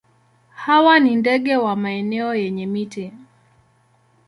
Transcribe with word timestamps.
Hawa 0.55 0.99
ni 0.99 1.15
ndege 1.15 1.55
wa 1.55 1.75
maeneo 1.75 2.35
yenye 2.35 2.65
miti. 2.65 3.13